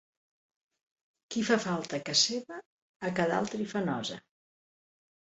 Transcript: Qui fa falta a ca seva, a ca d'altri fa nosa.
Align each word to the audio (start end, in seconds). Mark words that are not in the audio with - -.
Qui 1.33 1.43
fa 1.49 1.57
falta 1.65 1.99
a 1.99 2.03
ca 2.07 2.15
seva, 2.21 2.57
a 3.09 3.11
ca 3.19 3.27
d'altri 3.33 3.67
fa 3.75 3.83
nosa. 3.91 4.17